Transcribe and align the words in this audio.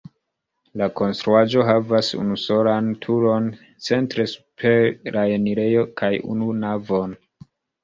La 0.81 0.85
konstruaĵo 0.99 1.65
havas 1.67 2.09
unusolan 2.21 2.89
turon 3.05 3.51
centre 3.89 4.27
super 4.33 5.15
la 5.19 5.29
enirejo 5.37 5.87
kaj 6.03 6.13
unu 6.35 6.51
navon. 6.67 7.17